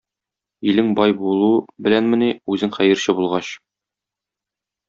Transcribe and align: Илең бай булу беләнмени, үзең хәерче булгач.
Илең 0.71 0.87
бай 0.99 1.13
булу 1.19 1.51
беләнмени, 1.87 2.31
үзең 2.57 2.75
хәерче 2.79 3.19
булгач. 3.21 3.55